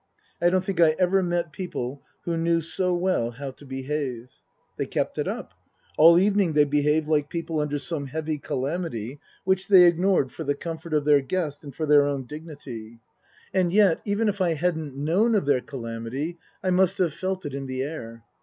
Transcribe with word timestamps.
I 0.41 0.49
don't 0.49 0.65
think 0.65 0.81
I 0.81 0.95
ever 0.97 1.21
met 1.21 1.53
people 1.53 2.01
who 2.23 2.35
knew 2.35 2.59
so 2.59 2.91
well 2.95 3.29
how 3.29 3.51
to 3.51 3.65
behave. 3.65 4.31
They 4.77 4.87
kept 4.87 5.19
it 5.19 5.27
up. 5.27 5.53
All 5.95 6.17
evening 6.17 6.53
they 6.53 6.63
behaved 6.65 7.07
like 7.07 7.29
people 7.29 7.59
under 7.59 7.77
some 7.77 8.07
heavy 8.07 8.39
calamity 8.39 9.19
which 9.43 9.67
they 9.67 9.83
ignored 9.83 10.31
for 10.31 10.43
the 10.43 10.55
comfort 10.55 10.95
of 10.95 11.05
their 11.05 11.21
guest 11.21 11.63
and 11.63 11.75
for 11.75 11.85
their 11.85 12.03
own 12.07 12.23
dignity. 12.25 12.99
And 13.53 13.67
96 13.69 13.69
Tasker 13.69 13.69
Jevons 13.69 13.73
yet, 13.75 14.01
even 14.11 14.27
if 14.29 14.41
I 14.41 14.53
hadn't 14.55 14.97
known 14.97 15.35
of 15.35 15.45
their 15.45 15.61
calamity, 15.61 16.39
I 16.63 16.71
must 16.71 16.97
have 16.97 17.13
felt 17.13 17.45
it 17.45 17.53
in 17.53 17.67
the 17.67 17.83
air. 17.83 18.23